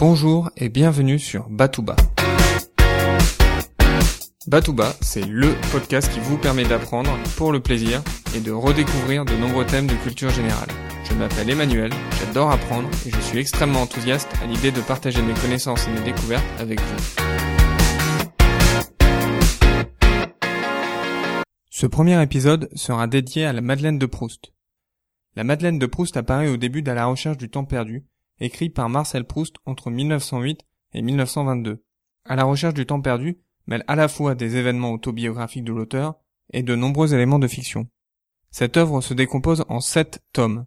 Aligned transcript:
Bonjour 0.00 0.50
et 0.56 0.70
bienvenue 0.70 1.18
sur 1.18 1.50
Batouba. 1.50 1.94
Batouba, 4.46 4.94
c'est 5.02 5.20
LE 5.26 5.54
podcast 5.72 6.10
qui 6.10 6.20
vous 6.20 6.38
permet 6.38 6.64
d'apprendre 6.64 7.10
pour 7.36 7.52
le 7.52 7.60
plaisir 7.60 8.02
et 8.34 8.40
de 8.40 8.50
redécouvrir 8.50 9.26
de 9.26 9.34
nombreux 9.34 9.66
thèmes 9.66 9.86
de 9.86 9.94
culture 9.96 10.30
générale. 10.30 10.70
Je 11.04 11.12
m'appelle 11.12 11.50
Emmanuel, 11.50 11.90
j'adore 12.18 12.50
apprendre 12.50 12.88
et 13.06 13.10
je 13.10 13.20
suis 13.20 13.38
extrêmement 13.40 13.82
enthousiaste 13.82 14.32
à 14.42 14.46
l'idée 14.46 14.72
de 14.72 14.80
partager 14.80 15.20
mes 15.20 15.34
connaissances 15.34 15.86
et 15.86 15.90
mes 15.90 16.00
découvertes 16.00 16.46
avec 16.58 16.80
vous. 16.80 16.96
Ce 21.68 21.84
premier 21.84 22.22
épisode 22.22 22.70
sera 22.74 23.06
dédié 23.06 23.44
à 23.44 23.52
la 23.52 23.60
Madeleine 23.60 23.98
de 23.98 24.06
Proust. 24.06 24.54
La 25.36 25.44
Madeleine 25.44 25.78
de 25.78 25.84
Proust 25.84 26.16
apparaît 26.16 26.48
au 26.48 26.56
début 26.56 26.80
d'À 26.80 26.94
la 26.94 27.04
recherche 27.04 27.36
du 27.36 27.50
temps 27.50 27.66
perdu, 27.66 28.06
écrit 28.40 28.70
par 28.70 28.88
Marcel 28.88 29.24
Proust 29.24 29.56
entre 29.66 29.90
1908 29.90 30.60
et 30.94 31.02
1922. 31.02 31.84
À 32.24 32.36
la 32.36 32.44
recherche 32.44 32.74
du 32.74 32.86
temps 32.86 33.00
perdu 33.00 33.38
mêle 33.66 33.84
à 33.86 33.94
la 33.94 34.08
fois 34.08 34.34
des 34.34 34.56
événements 34.56 34.92
autobiographiques 34.92 35.64
de 35.64 35.72
l'auteur 35.72 36.14
et 36.52 36.62
de 36.62 36.74
nombreux 36.74 37.14
éléments 37.14 37.38
de 37.38 37.48
fiction. 37.48 37.88
Cette 38.50 38.76
œuvre 38.76 39.00
se 39.00 39.14
décompose 39.14 39.64
en 39.68 39.80
sept 39.80 40.22
tomes. 40.32 40.66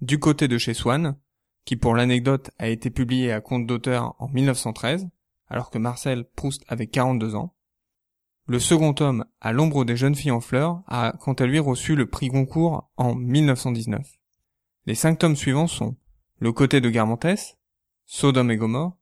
Du 0.00 0.18
côté 0.18 0.48
de 0.48 0.58
chez 0.58 0.74
Swann, 0.74 1.16
qui 1.64 1.76
pour 1.76 1.94
l'anecdote 1.94 2.50
a 2.58 2.68
été 2.68 2.90
publié 2.90 3.32
à 3.32 3.40
compte 3.40 3.66
d'auteur 3.66 4.16
en 4.18 4.28
1913, 4.28 5.08
alors 5.48 5.70
que 5.70 5.78
Marcel 5.78 6.24
Proust 6.36 6.64
avait 6.68 6.88
42 6.88 7.36
ans. 7.36 7.54
Le 8.46 8.58
second 8.58 8.92
tome, 8.92 9.24
À 9.40 9.52
l'ombre 9.52 9.84
des 9.84 9.96
jeunes 9.96 10.14
filles 10.14 10.32
en 10.32 10.40
fleurs, 10.40 10.82
a 10.86 11.14
quant 11.20 11.32
à 11.32 11.46
lui 11.46 11.58
reçu 11.58 11.94
le 11.94 12.06
prix 12.06 12.28
Goncourt 12.28 12.90
en 12.96 13.14
1919. 13.14 14.06
Les 14.86 14.94
cinq 14.94 15.20
tomes 15.20 15.36
suivants 15.36 15.66
sont 15.66 15.96
Le 16.44 16.52
côté 16.52 16.82
de 16.82 16.90
Guermantes, 16.90 17.56
Sodome 18.04 18.50
et 18.50 18.58
Gomorre, 18.58 18.98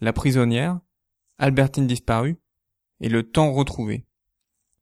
La 0.00 0.14
prisonnière, 0.14 0.80
Albertine 1.36 1.86
disparue 1.86 2.38
et 3.02 3.10
Le 3.10 3.24
temps 3.30 3.52
retrouvé. 3.52 4.06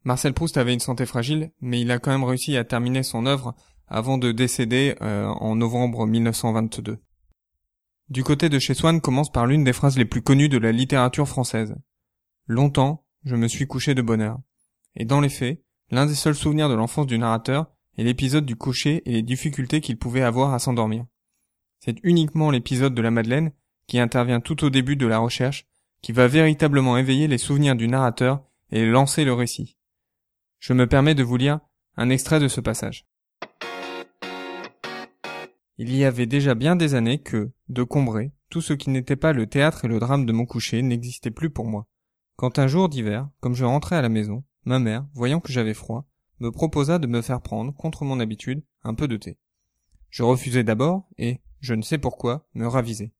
Marcel 0.05 0.33
Proust 0.33 0.57
avait 0.57 0.73
une 0.73 0.79
santé 0.79 1.05
fragile, 1.05 1.51
mais 1.61 1.81
il 1.81 1.91
a 1.91 1.99
quand 1.99 2.13
même 2.13 2.23
réussi 2.23 2.57
à 2.57 2.63
terminer 2.63 3.03
son 3.03 3.27
œuvre 3.27 3.57
avant 3.89 4.19
de 4.19 4.31
décéder 4.31 4.95
euh, 5.03 5.27
en 5.27 5.57
novembre 5.57 6.07
1922. 6.07 6.99
Du 8.09 8.23
côté 8.23 8.49
de 8.51 8.61
chez 8.61 8.75
Swann 8.75 9.01
commence 9.01 9.33
par 9.33 9.49
l'une 9.49 9.65
des 9.65 9.73
phrases 9.73 9.99
les 9.99 10.05
plus 10.05 10.23
connues 10.23 10.49
de 10.49 10.59
la 10.59 10.71
littérature 10.71 11.27
française. 11.27 11.75
Longtemps, 12.47 13.05
je 13.25 13.35
me 13.35 13.49
suis 13.49 13.67
couché 13.67 13.97
de 13.97 14.03
bonne 14.03 14.21
heure. 14.21 14.39
Et 14.95 15.07
dans 15.07 15.21
les 15.21 15.29
faits, 15.29 15.61
l'un 15.91 16.07
des 16.07 16.15
seuls 16.15 16.37
souvenirs 16.37 16.69
de 16.69 16.75
l'enfance 16.75 17.09
du 17.09 17.19
narrateur 17.19 17.67
est 17.99 18.05
l'épisode 18.05 18.47
du 18.47 18.55
coucher 18.55 19.03
et 19.07 19.13
les 19.13 19.23
difficultés 19.23 19.81
qu'il 19.81 19.99
pouvait 19.99 20.23
avoir 20.23 20.55
à 20.55 20.61
s'endormir. 20.61 21.05
C'est 21.87 22.01
uniquement 22.03 22.51
l'épisode 22.51 22.97
de 22.97 23.03
la 23.03 23.13
Madeleine, 23.13 23.53
qui 23.87 24.01
intervient 24.01 24.41
tout 24.41 24.65
au 24.65 24.71
début 24.71 24.97
de 24.97 25.07
la 25.07 25.19
recherche, 25.19 25.69
qui 26.03 26.11
va 26.11 26.27
véritablement 26.27 26.99
éveiller 26.99 27.29
les 27.29 27.39
souvenirs 27.39 27.77
du 27.77 27.87
narrateur 27.87 28.43
et 28.73 28.85
lancer 28.85 29.25
le 29.25 29.33
récit. 29.33 29.77
Je 30.59 30.73
me 30.73 30.89
permets 30.89 31.15
de 31.15 31.23
vous 31.23 31.37
lire 31.37 31.61
un 31.97 32.11
extrait 32.11 32.41
de 32.41 32.49
ce 32.49 32.61
passage. 32.61 33.07
Il 35.79 35.95
y 35.95 36.05
avait 36.05 36.27
déjà 36.27 36.57
bien 36.57 36.75
des 36.75 36.97
années 36.97 37.21
que, 37.21 37.53
de 37.69 37.85
Combray, 37.85 38.33
tout 38.51 38.61
ce 38.61 38.73
qui 38.73 38.91
n'était 38.91 39.15
pas 39.15 39.33
le 39.33 39.47
théâtre 39.47 39.85
et 39.85 39.89
le 39.89 40.01
drame 40.01 40.27
de 40.27 40.33
mon 40.33 40.45
coucher 40.45 40.83
n'existait 40.83 41.31
plus 41.31 41.51
pour 41.51 41.67
moi. 41.67 41.87
Quand 42.35 42.59
un 42.59 42.67
jour 42.67 42.89
d'hiver, 42.89 43.29
comme 43.39 43.55
je 43.55 43.65
rentrais 43.65 43.95
à 43.95 44.03
la 44.03 44.09
maison, 44.09 44.43
ma 44.65 44.81
mère, 44.81 45.07
voyant 45.15 45.39
que 45.39 45.53
j'avais 45.53 45.73
froid, 45.73 46.09
me 46.41 46.51
proposa 46.51 46.99
de 46.99 47.07
me 47.07 47.23
faire 47.23 47.43
prendre, 47.43 47.73
contre 47.77 48.05
mon 48.05 48.19
habitude, 48.19 48.65
un 48.83 48.95
peu 48.95 49.07
de 49.07 49.17
thé. 49.17 49.39
Je 50.11 50.23
refusai 50.23 50.65
d'abord, 50.65 51.09
et, 51.19 51.41
je 51.61 51.75
ne 51.75 51.83
sais 51.83 51.99
pourquoi, 51.99 52.49
me 52.55 52.67
ravisai. 52.67 53.13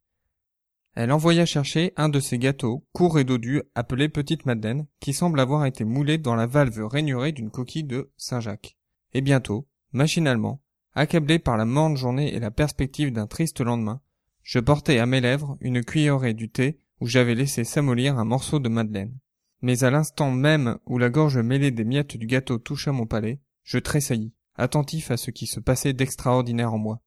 Elle 0.95 1.13
envoya 1.13 1.45
chercher 1.45 1.93
un 1.97 2.09
de 2.09 2.21
ces 2.21 2.39
gâteaux, 2.39 2.87
courts 2.93 3.19
et 3.19 3.25
dodus, 3.25 3.63
appelés 3.75 4.09
Petite 4.09 4.47
Madeleine, 4.47 4.87
qui 4.99 5.13
semble 5.13 5.41
avoir 5.41 5.67
été 5.67 5.85
moulé 5.85 6.17
dans 6.17 6.35
la 6.35 6.47
valve 6.47 6.87
rainurée 6.87 7.33
d'une 7.33 7.51
coquille 7.51 7.85
de 7.85 8.11
Saint-Jacques. 8.17 8.79
Et 9.13 9.21
bientôt, 9.21 9.69
machinalement, 9.93 10.63
accablé 10.95 11.39
par 11.39 11.59
la 11.59 11.67
morne 11.67 11.99
journée 11.99 12.35
et 12.35 12.41
la 12.41 12.51
perspective 12.51 13.13
d'un 13.13 13.27
triste 13.27 13.61
lendemain, 13.61 14.01
je 14.43 14.59
portai 14.59 14.99
à 14.99 15.05
mes 15.05 15.21
lèvres 15.21 15.59
une 15.61 15.85
cuillerée 15.85 16.33
du 16.33 16.49
thé 16.49 16.81
où 17.01 17.07
j'avais 17.07 17.35
laissé 17.35 17.65
s'amollir 17.65 18.19
un 18.19 18.25
morceau 18.25 18.59
de 18.59 18.71
madeleine. 18.71 19.19
Mais 19.61 19.85
à 19.85 19.91
l'instant 19.91 20.31
même 20.31 20.79
où 20.87 20.97
la 20.97 21.11
gorge 21.11 21.39
mêlée 21.39 21.73
des 21.73 21.85
miettes 21.85 22.17
du 22.17 22.27
gâteau 22.27 22.57
toucha 22.59 22.93
mon 22.93 23.07
palais, 23.07 23.41
je 23.65 23.79
tressaillis, 23.79 24.33
attentif 24.57 25.11
à 25.11 25.17
ce 25.17 25.31
qui 25.31 25.47
se 25.47 25.61
passait 25.61 25.93
d'extraordinaire 25.93 26.73
en 26.73 26.79
moi. 26.79 27.01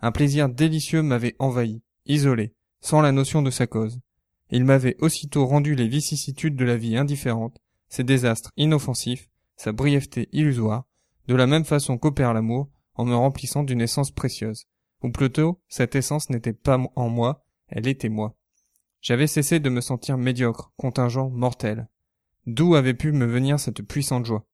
Un 0.00 0.12
plaisir 0.12 0.48
délicieux 0.48 1.02
m'avait 1.02 1.36
envahi, 1.38 1.82
isolé, 2.06 2.54
sans 2.80 3.00
la 3.00 3.12
notion 3.12 3.42
de 3.42 3.50
sa 3.50 3.66
cause. 3.66 4.00
Il 4.50 4.64
m'avait 4.64 4.96
aussitôt 5.00 5.46
rendu 5.46 5.74
les 5.74 5.88
vicissitudes 5.88 6.56
de 6.56 6.64
la 6.64 6.76
vie 6.76 6.96
indifférentes, 6.96 7.58
ses 7.88 8.04
désastres 8.04 8.50
inoffensifs, 8.56 9.28
sa 9.56 9.72
brièveté 9.72 10.28
illusoire, 10.32 10.84
de 11.28 11.34
la 11.34 11.46
même 11.46 11.64
façon 11.64 11.98
qu'opère 11.98 12.34
l'amour, 12.34 12.68
en 12.94 13.04
me 13.04 13.14
remplissant 13.14 13.62
d'une 13.62 13.80
essence 13.80 14.10
précieuse. 14.10 14.64
Ou 15.02 15.10
plutôt, 15.10 15.60
cette 15.68 15.94
essence 15.94 16.30
n'était 16.30 16.52
pas 16.52 16.78
en 16.96 17.08
moi, 17.08 17.44
elle 17.68 17.86
était 17.86 18.08
moi. 18.08 18.36
J'avais 19.00 19.26
cessé 19.26 19.60
de 19.60 19.70
me 19.70 19.80
sentir 19.80 20.18
médiocre, 20.18 20.72
contingent, 20.76 21.30
mortel. 21.30 21.88
D'où 22.46 22.74
avait 22.74 22.94
pu 22.94 23.12
me 23.12 23.26
venir 23.26 23.58
cette 23.58 23.82
puissante 23.82 24.26
joie? 24.26 24.46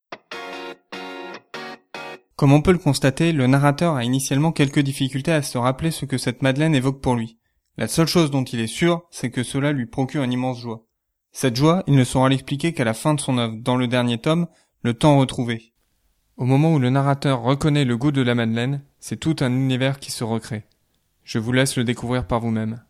Comme 2.37 2.53
on 2.53 2.61
peut 2.61 2.73
le 2.73 2.79
constater, 2.79 3.33
le 3.33 3.47
narrateur 3.47 3.95
a 3.95 4.05
initialement 4.05 4.53
quelques 4.53 4.81
difficultés 4.81 5.33
à 5.33 5.41
se 5.41 5.57
rappeler 5.57 5.91
ce 5.91 6.05
que 6.05 6.19
cette 6.19 6.43
Madeleine 6.43 6.75
évoque 6.75 7.01
pour 7.01 7.15
lui. 7.15 7.39
La 7.79 7.89
seule 7.89 8.07
chose 8.07 8.31
dont 8.31 8.45
il 8.45 8.61
est 8.61 8.67
sûr, 8.67 9.07
c'est 9.11 9.31
que 9.31 9.43
cela 9.43 9.73
lui 9.73 9.87
procure 9.87 10.23
une 10.23 10.35
immense 10.35 10.61
joie. 10.61 10.85
Cette 11.33 11.57
joie, 11.57 11.83
il 11.87 11.95
ne 11.95 12.05
saura 12.05 12.29
l'expliquer 12.29 12.75
qu'à 12.75 12.85
la 12.85 12.93
fin 12.93 13.15
de 13.15 13.21
son 13.21 13.39
œuvre, 13.39 13.57
dans 13.57 13.77
le 13.77 13.89
dernier 13.89 14.19
tome, 14.19 14.49
Le 14.83 14.93
temps 14.93 15.19
retrouvé. 15.19 15.73
Au 16.37 16.45
moment 16.45 16.75
où 16.75 16.79
le 16.79 16.91
narrateur 16.91 17.41
reconnaît 17.41 17.87
le 17.87 17.97
goût 17.97 18.13
de 18.13 18.21
la 18.21 18.35
Madeleine, 18.35 18.85
c'est 19.01 19.19
tout 19.19 19.37
un 19.41 19.51
univers 19.51 19.99
qui 19.99 20.13
se 20.13 20.23
recrée. 20.23 20.67
Je 21.25 21.39
vous 21.39 21.53
laisse 21.53 21.77
le 21.77 21.85
découvrir 21.85 22.27
par 22.27 22.41
vous-même. 22.41 22.85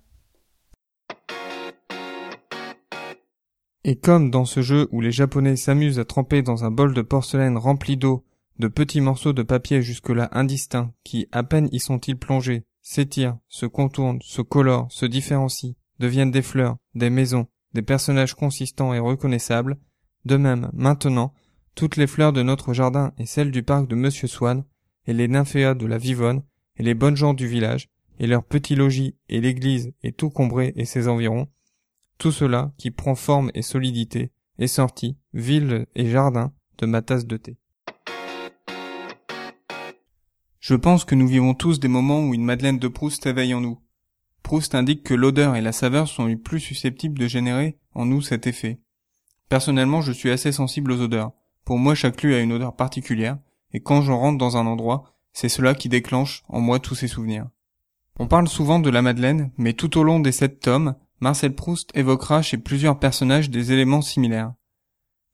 Et 3.85 3.97
comme 3.97 4.33
dans 4.33 4.45
ce 4.45 4.61
jeu 4.61 4.89
où 4.91 5.01
les 5.01 5.13
Japonais 5.13 5.55
s'amusent 5.55 6.01
à 6.01 6.05
tremper 6.05 6.43
dans 6.43 6.65
un 6.65 6.73
bol 6.73 6.93
de 6.93 7.03
porcelaine 7.03 7.57
rempli 7.57 7.97
d'eau 7.97 8.25
de 8.59 8.69
petits 8.69 9.01
morceaux 9.01 9.33
de 9.33 9.43
papier 9.43 9.83
jusque-là 9.83 10.29
indistincts 10.33 10.93
qui, 11.05 11.29
à 11.33 11.43
peine 11.43 11.69
y 11.73 11.81
sont-ils 11.81 12.17
plongés, 12.17 12.65
s'étirent, 12.83 13.39
se 13.49 13.67
contournent, 13.67 14.21
se 14.23 14.43
colorent, 14.43 14.91
se 14.91 15.07
différencient, 15.07 15.75
deviennent 15.99 16.31
des 16.31 16.43
fleurs, 16.43 16.77
des 16.95 17.11
maisons, 17.11 17.47
des 17.75 17.83
personnages 17.83 18.35
consistants 18.35 18.95
et 18.95 18.99
reconnaissables, 18.99 19.77
de 20.25 20.37
même, 20.37 20.71
maintenant, 20.73 21.35
toutes 21.75 21.97
les 21.97 22.07
fleurs 22.07 22.33
de 22.33 22.43
notre 22.43 22.73
jardin 22.73 23.13
et 23.19 23.27
celles 23.27 23.51
du 23.51 23.63
parc 23.63 23.87
de 23.87 23.95
Monsieur 23.95 24.29
Swann, 24.29 24.65
et 25.07 25.13
les 25.13 25.29
nymphéas 25.29 25.75
de 25.75 25.87
la 25.87 25.99
Vivonne, 25.99 26.43
et 26.77 26.83
les 26.83 26.95
bonnes 26.95 27.17
gens 27.17 27.35
du 27.35 27.47
village, 27.47 27.89
et 28.19 28.27
leurs 28.27 28.45
petits 28.45 28.75
logis, 28.75 29.17
et 29.29 29.41
l'église, 29.41 29.93
et 30.03 30.13
tout 30.13 30.31
Combré 30.31 30.73
et 30.77 30.85
ses 30.85 31.07
environs, 31.07 31.49
tout 32.19 32.33
cela, 32.33 32.73
qui 32.79 32.91
prend 32.91 33.15
forme 33.15 33.51
et 33.55 33.63
solidité, 33.63 34.33
est 34.59 34.67
sorti, 34.67 35.19
ville 35.35 35.87
et 35.95 36.09
jardin, 36.09 36.53
de 36.79 36.87
ma 36.87 37.03
tasse 37.03 37.27
de 37.27 37.37
thé. 37.37 37.59
Je 40.69 40.75
pense 40.75 41.05
que 41.05 41.15
nous 41.15 41.29
vivons 41.29 41.55
tous 41.55 41.79
des 41.79 41.87
moments 41.87 42.27
où 42.27 42.35
une 42.35 42.43
Madeleine 42.43 42.81
de 42.81 42.89
Proust 42.89 43.25
éveille 43.25 43.55
en 43.55 43.61
nous. 43.61 43.79
Proust 44.43 44.75
indique 44.75 45.05
que 45.05 45.15
l'odeur 45.15 45.55
et 45.55 45.61
la 45.61 45.71
saveur 45.71 46.09
sont 46.09 46.27
les 46.27 46.35
plus 46.35 46.59
susceptibles 46.59 47.21
de 47.21 47.29
générer 47.29 47.79
en 47.95 48.05
nous 48.05 48.21
cet 48.21 48.49
effet. 48.49 48.81
Personnellement, 49.49 50.01
je 50.01 50.11
suis 50.11 50.29
assez 50.29 50.51
sensible 50.51 50.91
aux 50.91 51.01
odeurs. 51.01 51.31
Pour 51.65 51.79
moi, 51.79 51.95
chaque 51.95 52.21
lieu 52.21 52.35
a 52.35 52.41
une 52.41 52.53
odeur 52.53 52.75
particulière, 52.75 53.39
et 53.73 53.81
quand 53.81 54.03
je 54.03 54.11
rentre 54.11 54.39
dans 54.39 54.57
un 54.57 54.67
endroit, 54.67 55.15
c'est 55.33 55.49
cela 55.49 55.73
qui 55.73 55.89
déclenche 55.89 56.43
en 56.49 56.59
moi 56.59 56.81
tous 56.81 56.97
ces 56.97 57.07
souvenirs. 57.07 57.47
On 58.19 58.27
parle 58.27 58.49
souvent 58.49 58.81
de 58.81 58.91
la 58.91 59.03
Madeleine, 59.03 59.53
mais 59.59 59.73
tout 59.73 59.97
au 59.97 60.03
long 60.03 60.19
des 60.19 60.33
sept 60.33 60.59
tomes, 60.59 60.97
Marcel 61.21 61.55
Proust 61.55 61.93
évoquera 61.95 62.43
chez 62.43 62.59
plusieurs 62.59 62.99
personnages 62.99 63.51
des 63.51 63.71
éléments 63.71 64.03
similaires. 64.03 64.53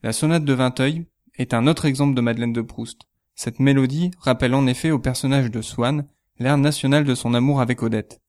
La 0.02 0.12
sonate 0.12 0.44
de 0.44 0.52
Vinteuil 0.52 1.06
est 1.38 1.54
un 1.54 1.66
autre 1.66 1.86
exemple 1.86 2.14
de 2.14 2.20
Madeleine 2.20 2.52
de 2.52 2.60
Proust. 2.60 3.06
Cette 3.44 3.58
mélodie 3.58 4.12
rappelle 4.20 4.54
en 4.54 4.68
effet 4.68 4.92
au 4.92 5.00
personnage 5.00 5.50
de 5.50 5.62
Swann 5.62 6.06
l'air 6.38 6.56
national 6.56 7.02
de 7.02 7.16
son 7.16 7.34
amour 7.34 7.60
avec 7.60 7.82
Odette. 7.82 8.20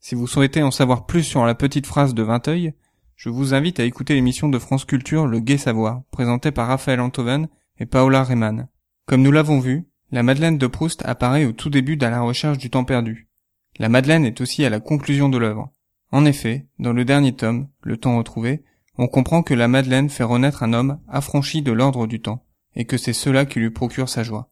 Si 0.00 0.14
vous 0.14 0.26
souhaitez 0.26 0.62
en 0.62 0.70
savoir 0.70 1.06
plus 1.06 1.22
sur 1.22 1.46
la 1.46 1.54
petite 1.54 1.86
phrase 1.86 2.12
de 2.12 2.22
Vinteuil, 2.22 2.74
je 3.16 3.30
vous 3.30 3.54
invite 3.54 3.80
à 3.80 3.84
écouter 3.84 4.12
l'émission 4.12 4.50
de 4.50 4.58
France 4.58 4.84
Culture 4.84 5.26
Le 5.26 5.40
Gai 5.40 5.56
Savoir, 5.56 6.02
présentée 6.10 6.50
par 6.50 6.68
Raphaël 6.68 7.00
Antoven 7.00 7.48
et 7.78 7.86
Paola 7.86 8.22
Reyman. 8.22 8.68
Comme 9.06 9.22
nous 9.22 9.32
l'avons 9.32 9.60
vu, 9.60 9.86
la 10.10 10.22
Madeleine 10.22 10.58
de 10.58 10.66
Proust 10.66 11.02
apparaît 11.06 11.46
au 11.46 11.52
tout 11.52 11.70
début 11.70 11.96
dans 11.96 12.10
la 12.10 12.20
recherche 12.20 12.58
du 12.58 12.68
temps 12.68 12.84
perdu. 12.84 13.30
La 13.78 13.88
Madeleine 13.88 14.26
est 14.26 14.42
aussi 14.42 14.62
à 14.66 14.68
la 14.68 14.80
conclusion 14.80 15.30
de 15.30 15.38
l'œuvre. 15.38 15.72
En 16.12 16.26
effet, 16.26 16.66
dans 16.78 16.92
le 16.92 17.06
dernier 17.06 17.34
tome, 17.34 17.68
Le 17.80 17.96
temps 17.96 18.18
retrouvé, 18.18 18.62
on 18.98 19.08
comprend 19.08 19.42
que 19.42 19.54
la 19.54 19.68
Madeleine 19.68 20.10
fait 20.10 20.22
renaître 20.22 20.62
un 20.62 20.74
homme 20.74 21.00
affranchi 21.08 21.62
de 21.62 21.72
l'ordre 21.72 22.06
du 22.06 22.20
temps, 22.20 22.44
et 22.76 22.84
que 22.84 22.98
c'est 22.98 23.14
cela 23.14 23.46
qui 23.46 23.58
lui 23.58 23.70
procure 23.70 24.10
sa 24.10 24.22
joie. 24.22 24.49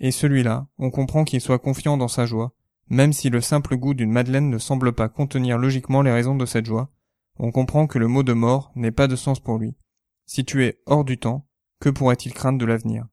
Et 0.00 0.10
celui-là, 0.10 0.66
on 0.78 0.90
comprend 0.90 1.24
qu'il 1.24 1.40
soit 1.40 1.58
confiant 1.58 1.96
dans 1.96 2.08
sa 2.08 2.26
joie, 2.26 2.52
Même 2.90 3.12
si 3.12 3.28
le 3.28 3.42
simple 3.42 3.76
goût 3.76 3.92
d'une 3.92 4.10
madeleine 4.10 4.48
ne 4.48 4.58
semble 4.58 4.92
pas 4.92 5.10
contenir 5.10 5.58
logiquement 5.58 6.00
les 6.00 6.10
raisons 6.10 6.36
de 6.36 6.46
cette 6.46 6.64
joie, 6.64 6.90
on 7.38 7.50
comprend 7.50 7.86
que 7.86 7.98
le 7.98 8.08
mot 8.08 8.22
de 8.22 8.32
mort 8.32 8.72
n'ait 8.74 8.90
pas 8.90 9.08
de 9.08 9.16
sens 9.16 9.40
pour 9.40 9.58
lui. 9.58 9.76
Si 10.24 10.44
tu 10.44 10.64
es 10.64 10.80
hors 10.86 11.04
du 11.04 11.18
temps, 11.18 11.46
que 11.80 11.90
pourrait-il 11.90 12.32
craindre 12.32 12.58
de 12.58 12.64
l'avenir? 12.64 13.06